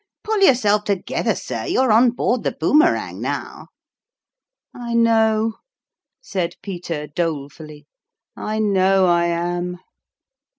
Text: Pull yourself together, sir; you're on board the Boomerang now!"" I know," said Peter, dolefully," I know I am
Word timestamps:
Pull 0.23 0.39
yourself 0.39 0.85
together, 0.85 1.35
sir; 1.35 1.65
you're 1.67 1.91
on 1.91 2.09
board 2.09 2.41
the 2.41 2.51
Boomerang 2.51 3.21
now!"" 3.21 3.67
I 4.73 4.95
know," 4.95 5.57
said 6.23 6.55
Peter, 6.63 7.05
dolefully," 7.05 7.85
I 8.35 8.57
know 8.57 9.05
I 9.05 9.25
am 9.25 9.77